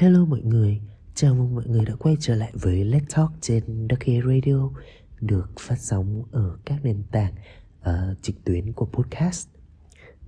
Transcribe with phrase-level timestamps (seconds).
[0.00, 0.80] Hello mọi người,
[1.14, 4.70] chào mừng mọi người đã quay trở lại với Let's Talk trên Ducky Radio
[5.20, 7.34] được phát sóng ở các nền tảng
[7.80, 9.48] uh, trực tuyến của podcast.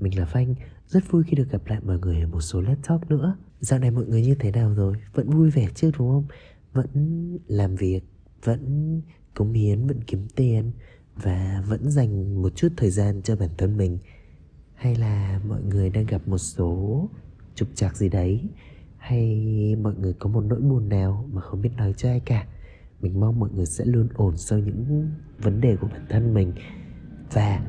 [0.00, 0.54] Mình là Phanh,
[0.88, 3.37] rất vui khi được gặp lại mọi người ở một số Let's Talk nữa.
[3.61, 4.96] Dạo này mọi người như thế nào rồi?
[5.14, 6.25] Vẫn vui vẻ chứ đúng không?
[6.73, 6.89] Vẫn
[7.46, 8.00] làm việc,
[8.45, 9.00] vẫn
[9.34, 10.70] cống hiến, vẫn kiếm tiền
[11.16, 13.98] và vẫn dành một chút thời gian cho bản thân mình
[14.75, 17.09] hay là mọi người đang gặp một số
[17.54, 18.48] trục trặc gì đấy
[19.03, 22.47] hay mọi người có một nỗi buồn nào mà không biết nói cho ai cả?
[23.01, 26.52] Mình mong mọi người sẽ luôn ổn sau những vấn đề của bản thân mình.
[27.33, 27.66] Và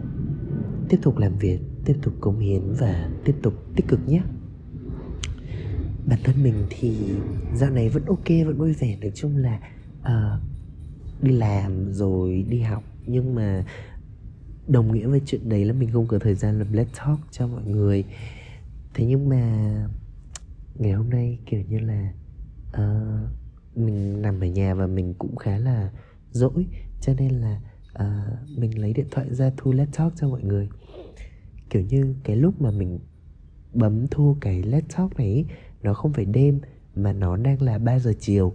[0.89, 4.21] tiếp tục làm việc tiếp tục cống hiến và tiếp tục tích cực nhé.
[6.05, 6.97] Bản thân mình thì
[7.55, 8.97] dạo này vẫn ok vẫn vui vẻ.
[9.01, 9.59] Nói chung là
[10.01, 10.41] uh,
[11.21, 12.83] đi làm rồi đi học.
[13.05, 13.65] Nhưng mà
[14.67, 17.47] đồng nghĩa với chuyện đấy là mình không có thời gian làm let's talk cho
[17.47, 18.03] mọi người.
[18.93, 19.73] Thế nhưng mà
[20.75, 22.13] ngày hôm nay kiểu như là
[22.67, 23.29] uh,
[23.77, 25.91] mình nằm ở nhà và mình cũng khá là
[26.31, 26.65] dỗi
[27.01, 27.61] cho nên là
[27.99, 30.69] uh, mình lấy điện thoại ra thu let's talk cho mọi người.
[31.69, 32.99] Kiểu như cái lúc mà mình
[33.73, 35.45] bấm thu cái let's talk này
[35.83, 36.59] nó không phải đêm
[36.95, 38.53] mà nó đang là 3 giờ chiều.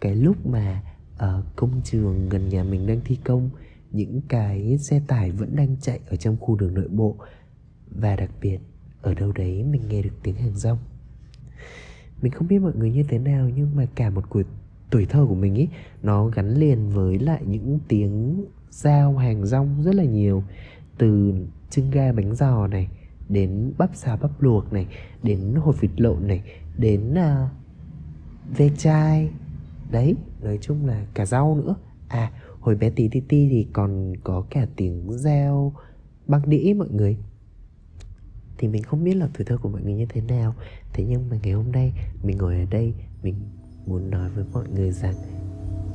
[0.00, 0.82] Cái lúc mà
[1.14, 3.50] uh, công trường gần nhà mình đang thi công
[3.90, 7.16] những cái xe tải vẫn đang chạy ở trong khu đường nội bộ.
[7.90, 8.58] Và đặc biệt
[9.02, 10.78] ở đâu đấy mình nghe được tiếng hàng rong.
[12.22, 14.42] Mình không biết mọi người như thế nào nhưng mà cả một cuộc
[14.90, 15.68] tuổi thơ của mình ý
[16.02, 20.42] nó gắn liền với lại những tiếng giao hàng rong rất là nhiều.
[20.98, 21.34] Từ
[21.70, 22.88] trứng ga bánh giò này
[23.28, 24.86] đến bắp xà bắp luộc này
[25.22, 26.42] đến hột vịt lộn này
[26.78, 27.50] đến uh,
[28.56, 29.30] ve chai.
[29.90, 31.74] Đấy nói chung là cả rau nữa.
[32.08, 35.72] À hồi bé tí tí ti thì còn có cả tiếng reo
[36.26, 37.16] băng đĩ mọi người
[38.60, 40.54] thì mình không biết là tuổi thơ của mọi người như thế nào.
[40.92, 43.34] Thế nhưng mà ngày hôm nay, mình ngồi ở đây, mình
[43.86, 45.14] muốn nói với mọi người rằng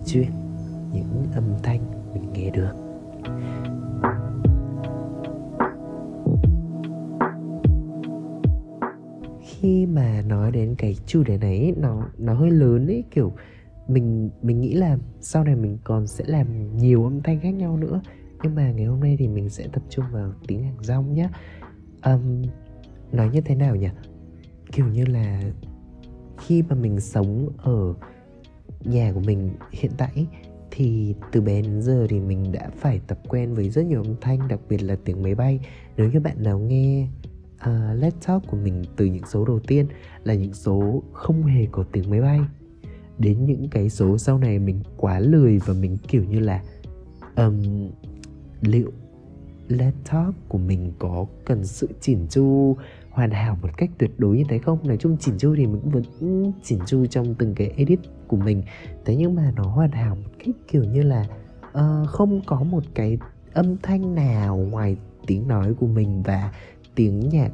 [0.06, 0.30] chuyện
[0.94, 1.80] những âm thanh
[2.14, 2.74] mình nghe được.
[9.42, 13.34] Khi mà nói đến cái chủ đề này nó nó hơi lớn ấy, kiểu
[13.88, 17.78] mình mình nghĩ là sau này mình còn sẽ làm nhiều âm thanh khác nhau
[17.78, 18.02] nữa.
[18.44, 21.30] Nhưng mà ngày hôm nay thì mình sẽ tập trung vào tiếng hàng rong nhé
[22.06, 22.44] um,
[23.12, 23.90] nói như thế nào nhỉ?
[24.72, 25.42] Kiểu như là
[26.38, 27.94] khi mà mình sống ở
[28.84, 30.28] nhà của mình hiện tại
[30.72, 34.16] thì từ bé đến giờ thì mình đã phải tập quen với rất nhiều âm
[34.22, 35.60] thanh đặc biệt là tiếng máy bay.
[35.98, 37.08] Nếu như bạn nào nghe
[37.56, 39.88] uh, laptop của mình từ những số đầu tiên
[40.24, 42.40] là những số không hề có tiếng máy bay.
[43.18, 46.64] Đến những cái số sau này mình quá lười và mình kiểu như là
[47.36, 47.90] um,
[48.62, 48.92] liệu
[49.68, 52.76] laptop của mình có cần sự chỉn chu
[53.10, 54.80] hoàn hảo một cách tuyệt đối như thế không?
[54.88, 56.04] Nói chung chỉn chu thì mình vẫn
[56.64, 58.64] chỉn chu trong từng cái edit của mình.
[59.06, 61.26] Thế nhưng mà nó hoàn hảo một cách kiểu như là
[61.78, 63.18] uh, không có một cái
[63.54, 66.54] âm thanh nào ngoài tiếng nói của mình và
[66.96, 67.52] tiếng nhạc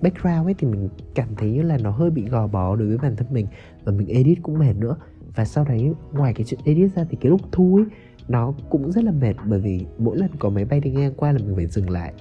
[0.00, 2.98] background ấy thì mình cảm thấy như là nó hơi bị gò bó đối với
[2.98, 3.46] bản thân mình.
[3.84, 4.96] Và mình edit cũng mệt nữa.
[5.34, 7.84] Và sau đấy ngoài cái chuyện edit ra thì cái lúc thu ấy
[8.30, 11.32] nó cũng rất là mệt bởi vì mỗi lần có máy bay đi ngang qua
[11.32, 12.12] là mình phải dừng lại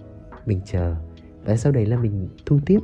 [0.46, 0.96] mình chờ
[1.46, 2.80] và sau đấy là mình thu tiếp.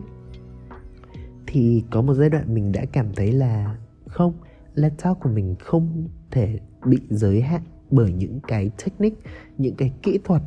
[1.47, 3.77] Thì có một giai đoạn mình đã cảm thấy là
[4.07, 4.33] không
[4.75, 9.21] laptop của mình không thể bị giới hạn bởi những cái technique
[9.57, 10.41] những cái kỹ thuật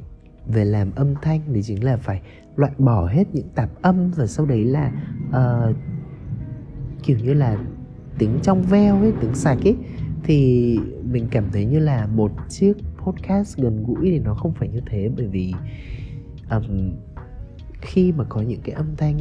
[0.47, 2.23] về làm âm thanh thì chính là phải
[2.57, 4.93] loại bỏ hết những tạp âm và sau đấy là
[5.29, 5.77] uh,
[7.03, 7.59] kiểu như là
[8.19, 9.77] tiếng trong veo ấy tiếng sạch ấy.
[10.25, 10.79] Thì
[11.11, 14.81] mình cảm thấy như là một chiếc podcast gần gũi thì nó không phải như
[14.87, 15.11] thế.
[15.17, 15.55] Bởi vì
[16.51, 16.91] um,
[17.81, 19.19] khi mà có những cái âm thanh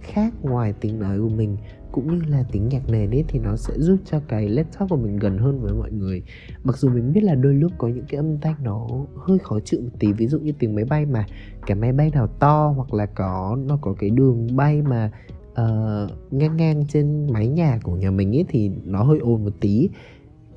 [0.00, 1.56] khác ngoài tiếng nói của mình
[1.92, 4.96] cũng như là tiếng nhạc nền ấy thì nó sẽ giúp cho cái laptop của
[4.96, 6.22] mình gần hơn với mọi người.
[6.64, 9.60] Mặc dù mình biết là đôi lúc có những cái âm thanh nó hơi khó
[9.64, 11.26] chịu một tí ví dụ như tiếng máy bay mà
[11.66, 15.10] cái máy bay nào to hoặc là có nó có cái đường bay mà
[15.50, 19.52] uh, ngang ngang trên mái nhà của nhà mình ấy thì nó hơi ồn một
[19.60, 19.88] tí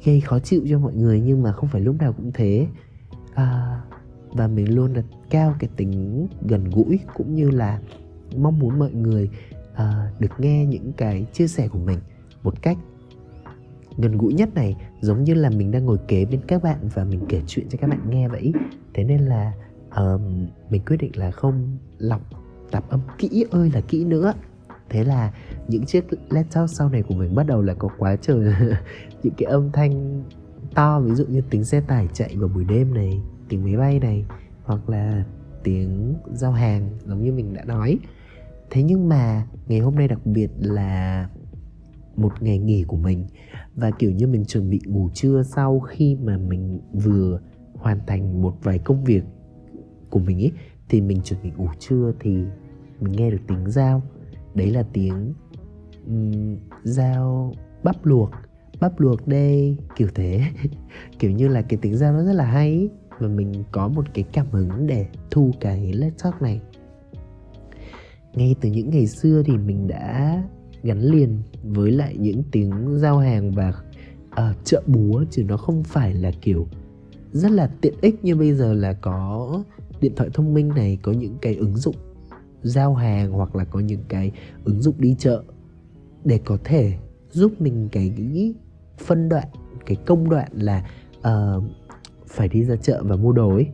[0.06, 2.68] gây khó chịu cho mọi người nhưng mà không phải lúc nào cũng thế.
[3.34, 3.82] À,
[4.30, 7.80] và mình luôn đặt cao cái tính gần gũi cũng như là
[8.38, 9.30] mong muốn mọi người
[9.76, 12.00] à, được nghe những cái chia sẻ của mình
[12.44, 12.78] một cách
[13.98, 17.04] gần gũi nhất này giống như là mình đang ngồi kế bên các bạn và
[17.04, 18.54] mình kể chuyện cho các bạn nghe vậy.
[18.94, 19.54] Thế nên là
[19.96, 22.22] um, mình quyết định là không lọc
[22.72, 24.34] tạp âm kỹ ơi là kỹ nữa.
[24.90, 25.34] Thế là
[25.72, 28.54] những chiếc laptop sau này của mình bắt đầu lại có quá trời
[29.24, 30.24] những cái âm thanh
[30.76, 34.00] to, ví dụ như tiếng xe tải chạy vào buổi đêm này, tiếng máy bay
[34.00, 34.26] này,
[34.64, 35.26] hoặc là
[35.64, 38.00] tiếng giao hàng, giống như mình đã nói.
[38.70, 41.30] Thế nhưng mà ngày hôm nay đặc biệt là
[42.16, 43.26] một ngày nghỉ của mình,
[43.76, 47.40] và kiểu như mình chuẩn bị ngủ trưa sau khi mà mình vừa
[47.74, 49.24] hoàn thành một vài công việc
[50.10, 50.52] của mình ấy
[50.90, 52.44] thì mình chuẩn bị ngủ trưa thì
[53.00, 54.02] mình nghe được tiếng dao
[54.56, 55.34] đấy là tiếng
[56.08, 57.54] um, dao
[57.84, 58.32] bắp luộc
[58.82, 60.42] bắp luộc đây kiểu thế.
[61.20, 62.90] Kiểu như là cái tiếng dao nó rất là hay
[63.20, 66.62] và mình có một cái cảm hứng để thu cái let's talk này.
[68.34, 70.44] Ngay từ những ngày xưa thì mình đã
[70.84, 73.74] gắn liền với lại những tiếng giao hàng và
[74.32, 76.68] uh, chợ búa chứ nó không phải là kiểu
[77.32, 79.64] rất là tiện ích như bây giờ là có
[80.02, 81.96] điện thoại thông minh này có những cái ứng dụng
[82.62, 84.32] giao hàng hoặc là có những cái
[84.64, 85.44] ứng dụng đi chợ
[86.26, 86.94] để có thể
[87.32, 88.14] giúp mình cái
[88.98, 89.48] phân đoạn
[89.86, 91.64] cái công đoạn là uh,
[92.28, 93.68] phải đi ra chợ và mua đồ ấy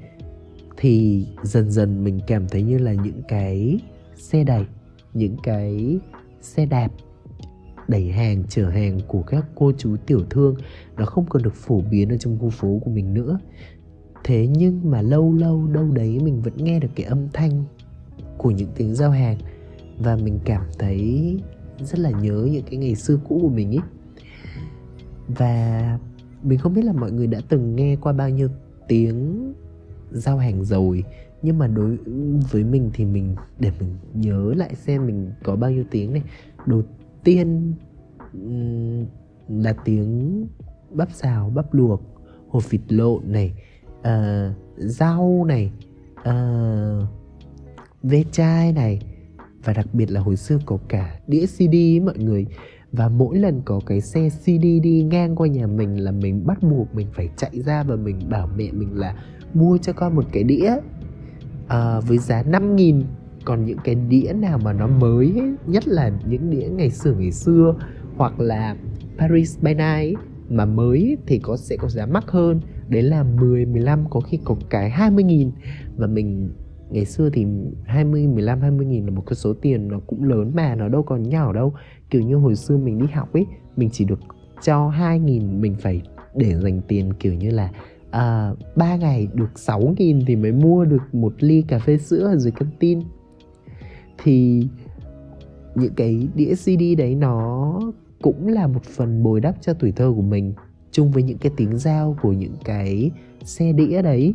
[0.77, 3.79] thì dần dần mình cảm thấy như là những cái
[4.15, 4.65] xe đẩy
[5.13, 5.99] những cái
[6.41, 6.91] xe đạp
[7.87, 10.55] đẩy hàng chở hàng của các cô chú tiểu thương
[10.97, 13.39] nó không còn được phổ biến ở trong khu phố của mình nữa.
[14.23, 17.63] Thế nhưng mà lâu lâu đâu đấy mình vẫn nghe được cái âm thanh
[18.37, 19.37] của những tiếng giao hàng
[19.97, 21.37] và mình cảm thấy
[21.79, 23.83] rất là nhớ những cái ngày xưa cũ của mình ấy
[25.27, 25.99] và
[26.43, 28.49] mình không biết là mọi người đã từng nghe qua bao nhiêu
[28.87, 29.53] tiếng
[30.11, 31.03] giao hàng rồi
[31.41, 31.97] nhưng mà đối
[32.51, 36.23] với mình thì mình để mình nhớ lại xem mình có bao nhiêu tiếng này.
[36.65, 36.83] Đầu
[37.23, 37.73] tiên
[39.49, 40.45] là tiếng
[40.91, 42.01] bắp xào bắp luộc
[42.49, 43.53] hột vịt lộn này
[43.99, 45.71] uh, rau này
[46.19, 47.07] uh,
[48.03, 49.01] ve chai này
[49.67, 52.45] và đặc biệt là hồi xưa có cả đĩa CD ấy mọi người.
[52.91, 56.63] Và mỗi lần có cái xe CD đi ngang qua nhà mình là mình bắt
[56.63, 59.15] buộc mình phải chạy ra và mình bảo mẹ mình là
[59.53, 60.75] mua cho con một cái đĩa
[61.67, 63.03] à, với giá 5 nghìn.
[63.45, 67.13] Còn những cái đĩa nào mà nó mới ấy, nhất là những đĩa ngày xưa
[67.13, 67.75] ngày xưa
[68.17, 68.75] hoặc là
[69.17, 70.19] Paris by Night
[70.49, 72.61] mà mới thì có sẽ có giá mắc hơn.
[72.89, 75.51] Đấy là 10, 15 có khi có cái 20 nghìn
[75.97, 76.51] và mình
[76.89, 77.45] ngày xưa thì
[77.85, 81.03] 20, 15, 20 nghìn là một cái số tiền nó cũng lớn mà nó đâu
[81.03, 81.73] còn nhỏ đâu.
[82.09, 83.45] Kiểu như hồi xưa mình đi học ấy
[83.75, 84.19] mình chỉ được
[84.61, 86.01] cho 2 nghìn mình phải
[86.35, 87.71] để dành tiền kiểu như là
[88.11, 92.27] à, 3 ngày được 6 nghìn thì mới mua được một ly cà phê sữa
[92.27, 93.01] ở dưới căng tin.
[94.23, 94.67] Thì
[95.75, 97.79] những cái đĩa CD đấy nó
[98.21, 100.53] cũng là một phần bồi đắp cho tuổi thơ của mình
[100.91, 103.11] chung với những cái tiếng giao của những cái
[103.43, 104.33] xe đĩa đấy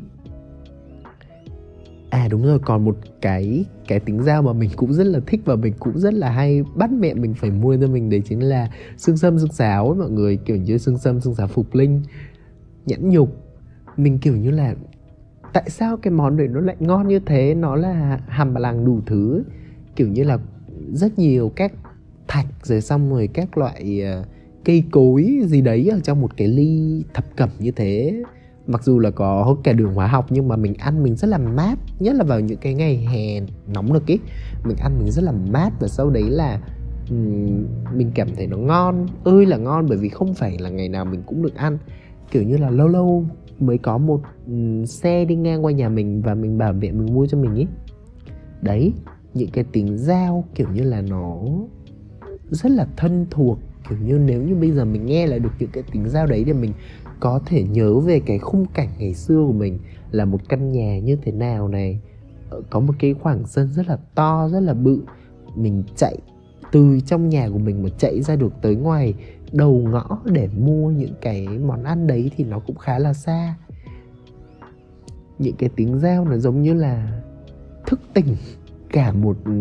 [2.12, 5.40] à đúng rồi còn một cái cái tính dao mà mình cũng rất là thích
[5.44, 8.40] và mình cũng rất là hay bắt mẹ mình phải mua cho mình đấy chính
[8.42, 10.36] là xương sâm xương sáo ấy mọi người.
[10.36, 12.02] Kiểu như xương sâm xương sáo phục linh
[12.86, 13.36] nhẫn nhục.
[13.96, 14.74] Mình kiểu như là
[15.52, 17.54] tại sao cái món đấy nó lại ngon như thế?
[17.54, 19.44] Nó là hàm làng đủ thứ
[19.96, 20.38] kiểu như là
[20.92, 21.72] rất nhiều các
[22.28, 24.26] thạch rồi xong rồi các loại uh,
[24.64, 28.22] cây cối gì đấy ở trong một cái ly thập cẩm như thế
[28.66, 31.38] mặc dù là có cả đường hóa học nhưng mà mình ăn mình rất là
[31.38, 33.40] mát nhất là vào những cái ngày hè
[33.74, 34.18] nóng được ý.
[34.64, 36.60] Mình ăn mình rất là mát và sau đấy là
[37.10, 40.88] um, mình cảm thấy nó ngon ơi là ngon bởi vì không phải là ngày
[40.88, 41.78] nào mình cũng được ăn.
[42.30, 43.24] Kiểu như là lâu lâu
[43.60, 47.14] mới có một um, xe đi ngang qua nhà mình và mình bảo vệ mình
[47.14, 47.66] mua cho mình ý.
[48.62, 48.92] Đấy
[49.34, 51.38] những cái tiếng dao kiểu như là nó
[52.50, 53.58] rất là thân thuộc.
[53.88, 56.42] Kiểu như nếu như bây giờ mình nghe lại được những cái tiếng dao đấy
[56.46, 56.72] thì mình
[57.22, 59.78] có thể nhớ về cái khung cảnh ngày xưa của mình
[60.10, 62.00] là một căn nhà như thế nào này.
[62.50, 65.00] Ờ, có một cái khoảng sân rất là to, rất là bự.
[65.56, 66.18] Mình chạy
[66.72, 69.14] từ trong nhà của mình mà chạy ra được tới ngoài
[69.52, 73.56] đầu ngõ để mua những cái món ăn đấy thì nó cũng khá là xa.
[75.38, 77.22] Những cái tiếng reo nó giống như là
[77.86, 78.36] thức tỉnh
[78.92, 79.52] cả một ừ,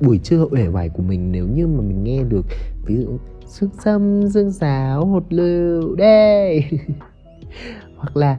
[0.00, 2.46] buổi trưa uể oải của mình nếu như mà mình nghe được.
[2.86, 6.64] Ví dụ xương sâm dương giáo hột lựu, đây.
[7.96, 8.38] Hoặc là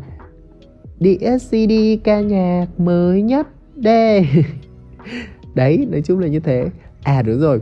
[0.99, 4.27] đĩa cd ca nhạc mới nhất, đây.
[5.55, 6.69] Đấy, nói chung là như thế.
[7.03, 7.61] À đúng rồi.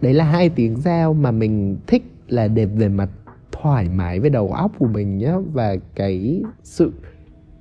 [0.00, 3.08] Đấy là hai tiếng giao mà mình thích là đẹp về mặt
[3.52, 6.92] thoải mái với đầu óc của mình nhé và cái sự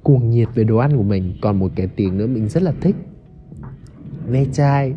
[0.03, 1.33] cuồng nhiệt về đồ ăn của mình.
[1.41, 2.95] Còn một cái tiếng nữa mình rất là thích.
[4.27, 4.93] Ve chai.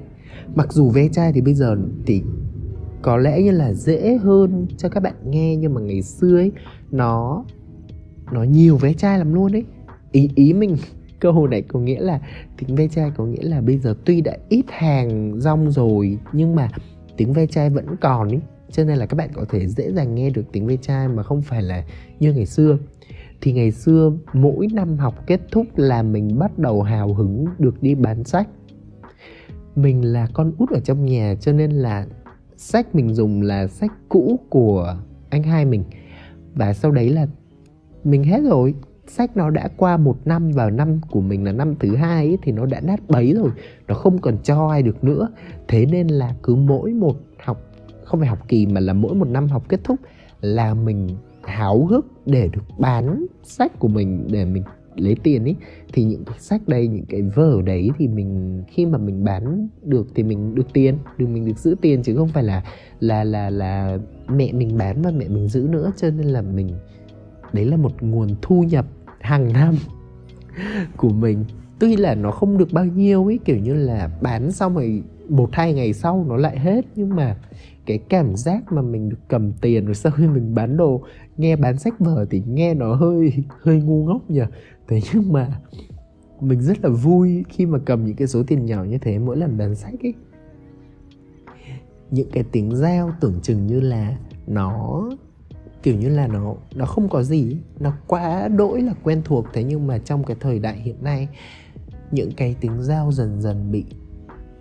[0.54, 2.22] Mặc dù ve chai thì bây giờ thì
[3.02, 6.52] có lẽ như là dễ hơn cho các bạn nghe, nhưng mà ngày xưa ấy,
[6.90, 7.44] nó
[8.32, 9.64] nó nhiều ve chai lắm luôn ấy.
[10.12, 10.76] Ý ý mình,
[11.20, 12.20] câu này có nghĩa là
[12.58, 16.54] tiếng ve chai có nghĩa là bây giờ tuy đã ít hàng rong rồi, nhưng
[16.54, 16.68] mà
[17.16, 18.38] tiếng ve chai vẫn còn ý.
[18.70, 21.22] Cho nên là các bạn có thể dễ dàng nghe được tiếng ve chai mà
[21.22, 21.84] không phải là
[22.20, 22.78] như ngày xưa.
[23.40, 27.82] Thì ngày xưa, mỗi năm học kết thúc là mình bắt đầu hào hứng được
[27.82, 28.48] đi bán sách.
[29.76, 32.06] Mình là con út ở trong nhà, cho nên là
[32.62, 34.96] sách mình dùng là sách cũ của
[35.30, 35.84] anh hai mình.
[36.54, 37.26] Và sau đấy là
[38.04, 38.74] mình hết rồi.
[39.06, 42.38] Sách nó đã qua một năm vào năm của mình là năm thứ hai ấy,
[42.42, 43.50] thì nó đã nát bấy rồi.
[43.88, 45.28] Nó không còn cho ai được nữa.
[45.68, 47.62] Thế nên là cứ mỗi một học
[48.04, 49.96] không phải học kỳ mà là mỗi một năm học kết thúc
[50.40, 51.08] là mình
[51.42, 54.62] háo hức để được bán sách của mình để mình
[54.96, 55.56] lấy tiền ấy
[55.92, 59.68] thì những cái sách đây, những cái vở đấy thì mình, khi mà mình bán
[59.82, 62.64] được thì mình được tiền, được mình được giữ tiền chứ không phải là
[63.00, 65.92] là là là mẹ mình bán và mẹ mình giữ nữa.
[65.96, 66.68] Cho nên là mình,
[67.52, 68.86] đấy là một nguồn thu nhập
[69.20, 69.74] hàng năm
[70.96, 71.44] của mình.
[71.78, 75.48] Tuy là nó không được bao nhiêu ấy kiểu như là bán xong rồi một,
[75.52, 77.36] hai ngày sau nó lại hết, nhưng mà
[77.86, 81.02] cái cảm giác mà mình được cầm tiền rồi sau khi mình bán đồ,
[81.36, 83.32] nghe bán sách vở thì nghe nó hơi
[83.62, 84.40] hơi ngu ngốc nhỉ?
[84.88, 85.60] Thế nhưng mà
[86.40, 89.36] mình rất là vui khi mà cầm những cái số tiền nhỏ như thế mỗi
[89.36, 90.14] lần bán sách ấy.
[92.10, 95.02] Những cái tiếng reo tưởng chừng như là nó,
[95.82, 99.46] kiểu như là nó nó không có gì, nó quá đỗi là quen thuộc.
[99.52, 101.28] Thế nhưng mà trong cái thời đại hiện nay,
[102.10, 103.84] những cái tiếng reo dần dần bị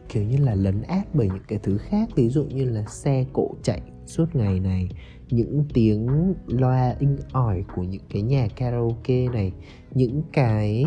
[0.09, 2.09] kiểu như là lấn át bởi những cái thứ khác.
[2.15, 4.89] Ví dụ như là xe cộ chạy suốt ngày này
[5.29, 9.51] những tiếng loa inh ỏi của những cái nhà karaoke này
[9.93, 10.85] những cái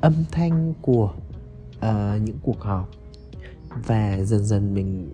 [0.00, 1.14] âm thanh của
[1.76, 2.90] uh, những cuộc họp.
[3.86, 5.12] Và dần dần mình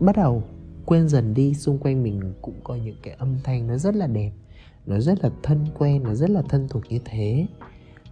[0.00, 0.42] bắt đầu
[0.84, 4.06] quên dần đi xung quanh mình cũng có những cái âm thanh nó rất là
[4.06, 4.32] đẹp
[4.86, 7.46] nó rất là thân quen nó rất là thân thuộc như thế.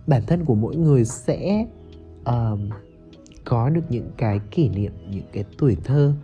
[0.06, 1.66] Bản thân của mỗi người sẽ
[2.20, 2.58] uh,
[3.44, 6.14] có được những cái kỷ niệm những cái tuổi thơ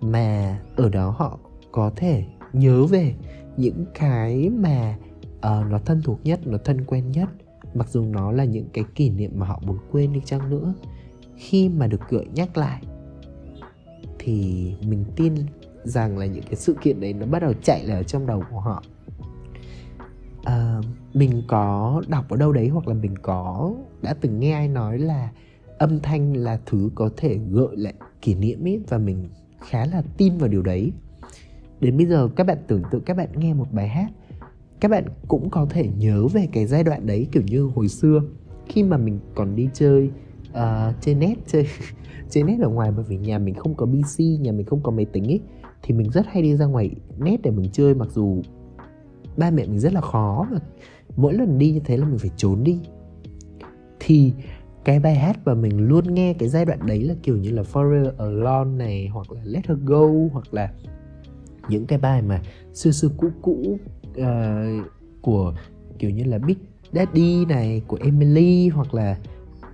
[0.00, 1.38] mà ở đó họ
[1.74, 3.14] có thể nhớ về
[3.56, 4.96] những cái mà
[5.36, 7.28] uh, nó thân thuộc nhất nó thân quen nhất.
[7.74, 10.74] Mặc dù nó là những cái kỷ niệm mà họ muốn quên đi chăng nữa.
[11.36, 12.82] Khi mà được gợi nhắc lại
[14.18, 15.34] thì mình tin
[15.84, 18.42] rằng là những cái sự kiện đấy nó bắt đầu chạy lại ở trong đầu
[18.50, 18.82] của họ.
[20.44, 20.80] À,
[21.14, 24.98] mình có đọc ở đâu đấy hoặc là mình có đã từng nghe ai nói
[24.98, 25.30] là
[25.78, 29.28] âm thanh là thứ có thể gợi lại kỷ niệm ấy và mình
[29.60, 30.92] khá là tin vào điều đấy
[31.80, 34.10] đến bây giờ các bạn tưởng tượng các bạn nghe một bài hát
[34.80, 38.22] các bạn cũng có thể nhớ về cái giai đoạn đấy kiểu như hồi xưa
[38.66, 40.10] khi mà mình còn đi chơi
[40.50, 41.66] uh, trên net chơi
[42.30, 44.90] trên net ở ngoài bởi vì nhà mình không có pc nhà mình không có
[44.90, 45.40] máy tính ấy
[45.82, 48.42] thì mình rất hay đi ra ngoài net để mình chơi mặc dù
[49.36, 50.58] ba mẹ mình rất là khó và
[51.16, 52.78] mỗi lần đi như thế là mình phải trốn đi.
[54.00, 54.32] Thì
[54.84, 57.62] cái bài hát mà mình luôn nghe cái giai đoạn đấy là kiểu như là
[57.62, 60.72] Forever Alone này hoặc là Let Her Go hoặc là
[61.68, 62.42] những cái bài mà
[62.74, 63.78] xưa xưa cũ cũ
[64.20, 64.24] uh,
[65.22, 65.54] của
[65.98, 66.56] kiểu như là Big
[66.92, 69.16] Daddy này của Emily hoặc là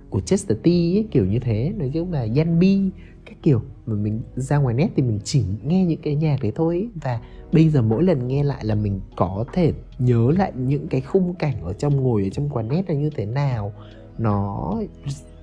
[0.09, 1.73] của Chester T ấy, kiểu như thế.
[1.77, 2.89] Nói chung là Yanbi
[3.25, 3.61] các kiểu.
[3.85, 6.75] Mà mình ra ngoài net thì mình chỉ nghe những cái nhạc đấy thôi.
[6.75, 6.89] Ấy.
[7.01, 7.19] và
[7.51, 11.33] bây giờ mỗi lần nghe lại là mình có thể nhớ lại những cái khung
[11.33, 13.73] cảnh ở trong ngồi ở trong quán net là như thế nào.
[14.17, 14.73] Nó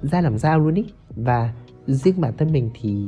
[0.02, 0.84] ra làm sao luôn ý.
[1.16, 1.54] Và
[1.86, 3.06] riêng bản thân mình thì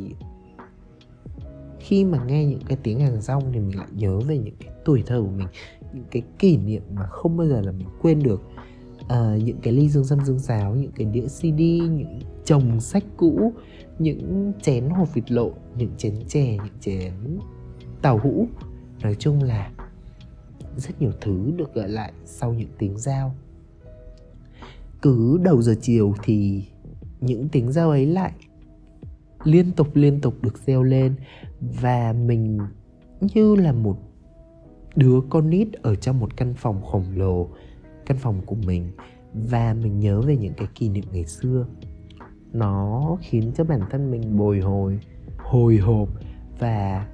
[1.81, 4.75] khi mà nghe những cái tiếng hàng rong thì mình lại nhớ về những cái
[4.85, 5.49] tuổi thơ của mình
[5.93, 8.43] những cái kỷ niệm mà không bao giờ là mình quên được
[9.09, 11.61] à, những cái ly dương dâm dương giáo những cái đĩa cd
[11.91, 13.53] những chồng sách cũ
[13.99, 17.13] những chén hộp vịt lộ những chén chè những chén
[18.03, 18.47] tàu hũ
[19.03, 19.71] nói chung là
[20.77, 23.35] rất nhiều thứ được gợi lại sau những tiếng giao.
[25.03, 26.65] cứ đầu giờ chiều thì
[27.21, 28.33] những tiếng giao ấy lại
[29.45, 31.15] liên tục liên tục được gieo lên.
[31.61, 32.59] Và mình
[33.21, 33.97] như là một
[34.97, 37.49] đứa con nít ở trong một căn phòng khổng lồ,
[38.07, 38.91] căn phòng của mình.
[39.35, 41.67] Và mình nhớ về những cái kỷ niệm ngày xưa.
[42.53, 44.99] Nó khiến cho bản thân mình bồi hồi
[45.39, 46.09] hồi hộp
[46.59, 47.07] và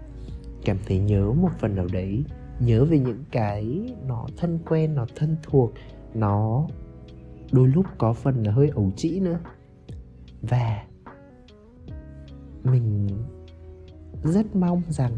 [0.64, 2.25] cảm thấy nhớ một phần nào đấy.
[2.61, 5.73] Nhớ về những cái nó thân quen, nó thân thuộc.
[6.14, 6.66] Nó
[7.52, 9.38] đôi lúc có phần là hơi ấu trĩ nữa.
[10.42, 10.83] Và
[12.73, 13.08] mình
[14.25, 15.12] rất mong rằng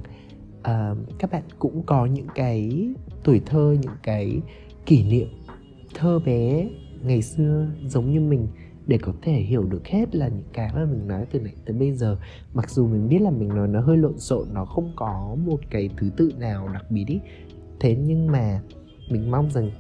[0.58, 2.88] uh, các bạn cũng có những cái
[3.24, 4.40] tuổi thơ những cái
[4.86, 5.28] kỷ niệm
[5.94, 6.68] thơ bé
[7.02, 8.48] ngày xưa giống như mình
[8.86, 11.76] để có thể hiểu được hết là những cái mà mình nói từ nãy tới
[11.76, 12.16] bây giờ.
[12.54, 15.60] Mặc dù mình biết là mình nói nó hơi lộn xộn nó không có một
[15.70, 17.20] cái thứ tự nào đặc biệt ý.
[17.80, 18.62] Thế nhưng mà
[19.10, 19.70] mình mong rằng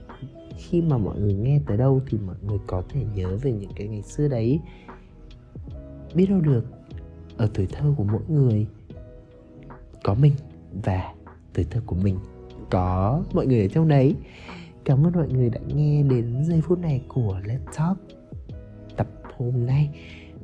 [0.56, 3.70] khi mà mọi người nghe tới đâu thì mọi người có thể nhớ về những
[3.76, 4.60] cái ngày xưa đấy.
[6.14, 6.64] Biết đâu được
[7.38, 8.66] ở tuổi thơ của mỗi người.
[10.04, 10.32] Có mình
[10.84, 11.14] và
[11.54, 12.18] tuổi thơ của mình.
[12.70, 14.14] Có mọi người ở trong đấy.
[14.84, 17.98] Cảm ơn mọi người đã nghe đến giây phút này của Let's Talk
[18.96, 19.90] tập hôm nay.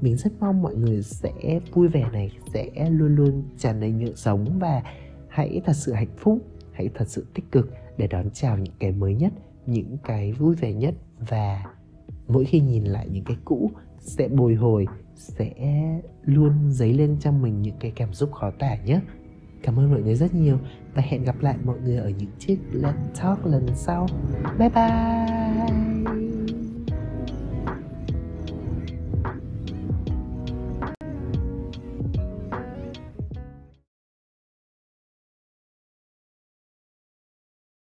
[0.00, 4.14] Mình rất mong mọi người sẽ vui vẻ này, sẽ luôn luôn tràn đầy nhựa
[4.14, 4.82] sống và
[5.28, 6.38] hãy thật sự hạnh phúc,
[6.72, 9.32] hãy thật sự tích cực để đón chào những cái mới nhất,
[9.66, 10.94] những cái vui vẻ nhất.
[11.18, 11.64] Và
[12.28, 15.50] mỗi khi nhìn lại những cái cũ sẽ bồi hồi sẽ
[16.24, 19.00] luôn dấy lên trong mình những cái cảm xúc khó tả nhé.
[19.62, 20.58] Cảm ơn mọi người rất nhiều
[20.94, 24.06] và hẹn gặp lại mọi người ở những chiếc lần talk lần sau.
[24.58, 26.23] Bye bye!